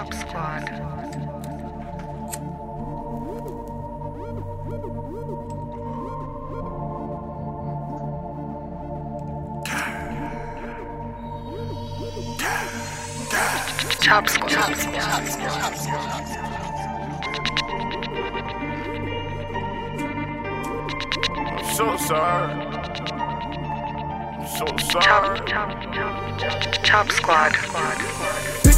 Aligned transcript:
Chop 0.00 0.14
Squad. 0.14 0.64
Chop 14.00 14.28
Squad. 14.30 14.72
I'm 21.46 21.74
so 21.74 21.96
sorry. 21.98 22.54
I'm 24.32 24.46
so 24.46 24.64
Chop, 24.64 24.80
sorry. 24.80 25.40
chop, 25.46 25.70
chop, 25.92 26.84
chop 26.84 27.10
Squad. 27.10 27.52
Picture 27.52 28.69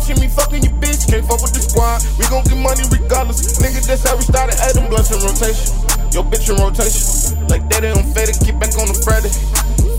Picture 0.00 0.18
me 0.18 0.28
fucking 0.28 0.62
your 0.62 0.72
bitch, 0.80 1.12
can't 1.12 1.26
fuck 1.28 1.42
with 1.44 1.52
the 1.52 1.60
squad. 1.60 2.00
We 2.16 2.24
gon' 2.32 2.40
get 2.48 2.56
money 2.56 2.88
regardless. 2.88 3.60
Nigga, 3.60 3.84
that's 3.84 4.00
how 4.00 4.16
we 4.16 4.24
started. 4.24 4.56
Adam 4.64 4.88
blunts 4.88 5.12
in 5.12 5.20
rotation. 5.20 5.76
Yo, 6.08 6.24
bitch 6.24 6.48
in 6.48 6.56
rotation. 6.56 7.36
Like 7.52 7.68
that, 7.68 7.84
I'm 7.84 8.08
faded. 8.16 8.40
Get 8.40 8.56
back 8.56 8.72
on 8.80 8.88
the 8.88 8.96
Friday. 9.04 9.28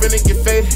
Finna 0.01 0.17
get 0.25 0.41
faded. 0.41 0.73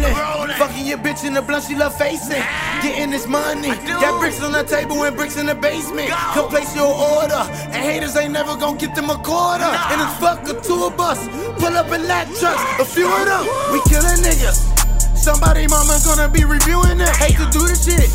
Me 0.00 0.10
rolling, 0.10 0.56
fucking 0.56 0.86
your 0.86 0.98
bitch 0.98 1.24
in 1.24 1.34
the 1.34 1.42
blunt 1.42 1.64
she 1.64 1.74
love 1.74 1.96
facing. 1.96 2.42
Getting 2.82 3.10
this 3.10 3.26
money, 3.26 3.68
got 3.86 4.18
bricks 4.20 4.42
on 4.42 4.52
the 4.52 4.64
table 4.64 5.02
and 5.04 5.16
bricks 5.16 5.36
in 5.36 5.46
the 5.46 5.54
basement. 5.54 6.10
Come 6.10 6.48
place 6.48 6.74
your 6.74 6.90
order, 6.90 7.42
and 7.70 7.80
haters 7.80 8.16
ain't 8.16 8.32
never 8.32 8.56
gonna 8.56 8.78
get 8.78 8.94
them 8.94 9.10
a 9.10 9.18
quarter. 9.18 9.64
And 9.64 10.00
it's 10.02 10.16
fuck 10.18 10.42
a 10.48 10.54
tour 10.60 10.90
bus, 10.90 11.18
pull 11.60 11.74
up 11.76 11.90
in 11.92 12.06
that 12.08 12.26
trucks, 12.38 12.62
a 12.80 12.84
few 12.84 13.06
of 13.06 13.24
them. 13.26 13.44
We 13.72 13.80
killing 13.88 14.20
niggas. 14.22 14.74
Somebody 15.16 15.66
mama 15.68 15.96
gonna 16.04 16.28
be 16.28 16.44
reviewing 16.44 17.00
it. 17.00 17.08
Hate 17.16 17.36
to 17.40 17.48
do 17.48 17.64
this 17.64 17.88
shit. 17.88 18.10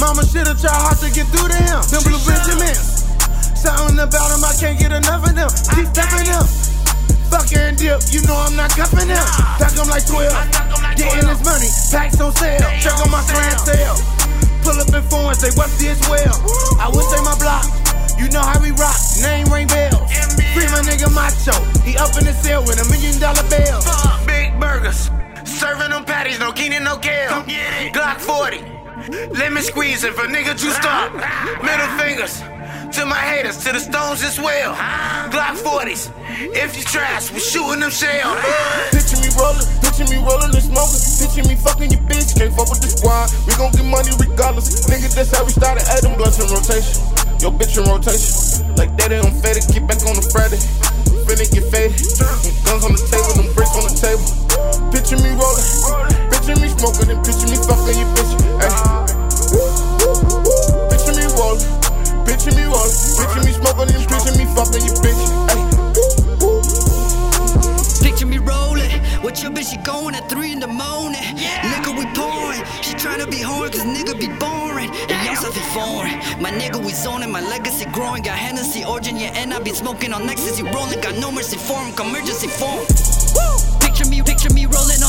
Mama 0.00 0.26
should've 0.26 0.58
tried 0.58 0.74
hard 0.74 0.98
to 0.98 1.08
get 1.14 1.30
through 1.30 1.46
to 1.46 1.54
him. 1.54 1.80
Them 1.94 2.02
blue 2.02 2.18
Benjamins. 2.26 3.06
Something 3.54 4.00
about 4.02 4.34
him, 4.34 4.42
I 4.42 4.52
can't 4.58 4.78
get 4.78 4.90
enough 4.90 5.22
of 5.22 5.34
them. 5.34 5.48
Keep 5.78 5.94
stepping 5.94 6.26
them. 6.26 6.44
Fucking 7.30 7.76
dip, 7.76 8.02
you 8.10 8.26
know 8.26 8.34
I'm 8.34 8.56
not 8.56 8.70
cuffing 8.70 9.08
them. 9.08 9.26
Pack 9.62 9.72
them 9.72 9.88
like 9.88 10.06
12. 10.06 10.73
Clientele. 13.34 13.98
Pull 14.62 14.78
up 14.80 14.88
in 14.94 15.02
foreign, 15.10 15.34
say, 15.34 15.50
what's 15.58 15.76
this 15.76 15.98
well? 16.08 16.34
I 16.78 16.88
would 16.88 17.04
say 17.10 17.20
my 17.26 17.36
block. 17.42 17.66
You 18.18 18.30
know 18.30 18.40
how 18.40 18.62
we 18.62 18.70
rock, 18.78 18.96
name 19.20 19.50
ring 19.50 19.66
bells. 19.66 20.06
Free 20.54 20.70
my 20.70 20.80
nigga 20.86 21.10
Macho, 21.10 21.52
he 21.82 21.98
up 21.98 22.14
in 22.16 22.24
the 22.24 22.32
cell 22.32 22.62
with 22.62 22.78
a 22.78 22.86
million 22.88 23.18
dollar 23.18 23.42
bill. 23.50 23.82
Big 24.24 24.54
burgers, 24.60 25.10
serving 25.44 25.90
them 25.90 26.04
patties, 26.04 26.38
no 26.38 26.52
Keenan, 26.52 26.84
no 26.84 26.96
Kale. 26.96 27.42
Glock 27.90 28.18
40, 28.22 28.62
let 29.34 29.52
me 29.52 29.60
squeeze 29.60 30.04
if 30.04 30.16
a 30.18 30.26
nigga 30.30 30.56
juiced 30.56 30.76
stop. 30.76 31.12
Middle 31.62 31.90
fingers. 31.98 32.42
To 32.94 33.04
my 33.04 33.16
haters, 33.18 33.58
to 33.64 33.72
the 33.72 33.80
stones 33.80 34.22
as 34.22 34.38
well. 34.38 34.72
Glock 35.34 35.58
40s. 35.58 36.12
If 36.54 36.76
you 36.76 36.84
trash, 36.84 37.32
we 37.32 37.40
shooting 37.40 37.80
them 37.80 37.90
shells. 37.90 38.38
Picture 38.94 39.18
me 39.18 39.34
rolling, 39.34 39.66
picture 39.82 40.06
me 40.06 40.22
rolling 40.22 40.43
squad. 43.28 43.46
We 43.46 43.52
gon' 43.56 43.72
get 43.72 43.84
money 43.84 44.10
regardless. 44.18 44.86
Nigga, 44.86 45.12
that's 45.14 45.36
how 45.36 45.44
we 45.44 45.52
started. 45.52 45.84
Add 45.88 46.02
them 46.04 46.16
blunts 46.16 46.38
in 46.38 46.48
rotation. 46.52 47.00
Yo, 47.40 47.50
bitch 47.50 47.76
in 47.76 47.84
rotation. 47.88 48.74
Like 48.76 48.96
that, 48.98 49.12
I'm 49.12 49.32
faded. 49.40 49.64
Get 49.72 49.86
back 49.86 50.00
on 50.06 50.16
the 50.16 50.24
Friday. 50.32 50.60
Finna 51.24 51.46
get 51.48 51.64
faded. 51.72 51.96
Guns 52.64 52.84
on 52.84 52.92
the 52.92 53.02
table, 53.08 53.34
them 53.40 53.48
bricks 53.54 53.74
on 53.76 53.84
the 53.88 53.94
table. 53.96 54.24
Picture 54.92 55.18
me 55.18 55.30
rolling, 55.34 55.66
picture 56.30 56.56
me 56.60 56.68
smoking, 56.68 57.10
and 57.10 57.20
picture 57.24 57.48
me 57.48 57.56
fucking 57.64 57.96
your 57.96 58.08
bitch. 58.14 58.32
Ay. 58.60 59.04
Picture 60.90 61.14
me 61.16 61.24
rolling, 61.34 61.64
picture 62.28 62.54
me 62.54 62.64
rolling, 62.68 62.96
picture 63.18 63.42
me 63.44 63.52
smoking, 63.52 63.88
and 63.94 64.04
picture 64.04 64.34
me 64.36 64.44
fucking 64.52 64.84
your 64.84 64.93
Bitch, 69.50 69.70
she 69.70 69.76
going 69.78 70.14
at 70.14 70.28
3 70.28 70.52
in 70.52 70.60
the 70.60 70.66
morning. 70.66 71.20
Nigga, 71.70 71.92
we 71.96 72.06
pouring. 72.16 72.64
She 72.82 72.94
tryna 72.94 73.30
be 73.30 73.40
horny, 73.40 73.70
cause 73.70 73.84
nigga 73.84 74.18
be 74.18 74.28
boring. 74.38 74.90
And 75.10 75.38
stuff 75.38 75.56
is 75.56 75.66
foreign. 75.74 76.18
My 76.40 76.50
nigga, 76.50 76.82
we 76.84 76.92
zoning. 76.92 77.30
My 77.30 77.40
legacy 77.40 77.86
growing. 77.92 78.22
Got 78.22 78.38
Hennessy, 78.38 78.84
Origin, 78.84 79.16
yeah, 79.16 79.36
and 79.36 79.52
I 79.52 79.60
be 79.60 79.70
smoking 79.70 80.12
on 80.12 80.28
ecstasy 80.28 80.62
rolling. 80.62 81.00
Got 81.00 81.16
no 81.18 81.30
mercy 81.30 81.58
for 81.58 81.78
him, 81.78 81.92
emergency 81.98 82.48
form. 82.48 82.86
Woo! 83.36 83.78
Picture 83.80 84.08
me, 84.08 84.22
picture 84.22 84.52
me 84.52 84.66
rolling 84.66 85.02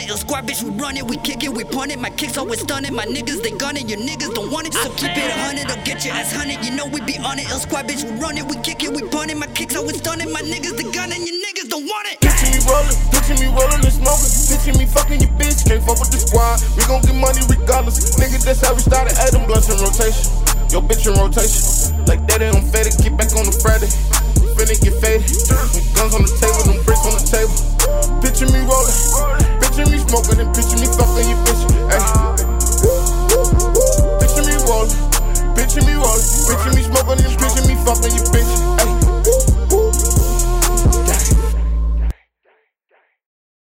it. 0.00 0.08
Ill 0.08 0.16
squad 0.16 0.46
bitch, 0.46 0.62
we 0.62 0.70
run 0.80 0.96
it. 0.96 1.04
We 1.06 1.16
kick 1.18 1.44
it, 1.44 1.52
we 1.52 1.64
punt 1.64 1.92
it. 1.92 2.00
My 2.00 2.10
kicks 2.10 2.36
always 2.38 2.60
stunning. 2.60 2.94
My 2.94 3.04
niggas, 3.04 3.42
they 3.42 3.52
gun 3.52 3.76
it. 3.76 3.88
Your 3.88 3.98
niggas 3.98 4.34
don't 4.34 4.50
want 4.50 4.66
it. 4.66 4.74
So 4.74 4.90
keep 4.96 5.12
it 5.12 5.30
a 5.30 5.36
hundred 5.44 5.70
or 5.70 5.80
get 5.84 6.04
your 6.04 6.14
ass 6.14 6.32
hunted. 6.32 6.64
You 6.64 6.74
know 6.74 6.86
we 6.86 7.00
be 7.02 7.18
on 7.18 7.38
it. 7.38 7.50
Ill 7.50 7.60
squad 7.60 7.86
bitch, 7.86 8.04
we 8.04 8.18
run 8.18 8.38
it. 8.38 8.46
We 8.46 8.56
kick 8.62 8.82
it, 8.82 8.90
we 8.90 9.02
punt 9.08 9.30
it. 9.30 9.36
My 9.36 9.46
kicks 9.48 9.76
always 9.76 9.98
stunning. 9.98 10.32
My 10.32 10.40
niggas, 10.40 10.76
they 10.76 10.88
gun 10.90 11.12
it. 11.12 11.20
Your 11.20 11.36
niggas 11.36 11.68
don't 11.68 11.84
want 11.84 12.08
it. 12.08 12.20
Picture 12.20 12.50
me 12.50 12.60
rolling, 12.66 12.96
picture 13.12 13.36
me 13.36 13.46
rolling 13.52 13.82
and 13.84 13.94
smoking. 13.94 14.32
Picture 14.48 14.76
me 14.78 14.86
fucking 14.86 15.20
your 15.20 15.32
bitch, 15.36 15.66
can't 15.68 15.82
fuck 15.84 16.00
with 16.00 16.10
the 16.10 16.20
squad. 16.20 16.60
We 16.76 16.82
gon' 16.88 17.02
get 17.02 17.16
money 17.16 17.42
regardless. 17.48 18.16
Nigga, 18.16 18.40
that's 18.44 18.60
how 18.64 18.74
we 18.74 18.80
started. 18.80 19.16
Adam 19.20 19.46
blunts 19.46 19.68
in 19.68 19.76
rotation. 19.80 20.24
Yo, 20.70 20.80
bitch 20.80 21.04
in 21.08 21.14
rotation. 21.18 21.96
Like 22.06 22.26
that, 22.28 22.42
I'm 22.42 22.62
faded. 22.70 22.96
Get 23.02 23.16
back 23.16 23.32
on 23.36 23.46
the 23.48 23.54
Friday. 23.58 23.90
Finna 24.56 24.76
get 24.76 24.99
smoking, 30.10 30.40
and 30.40 30.54
picture 30.54 30.76
me 30.76 30.86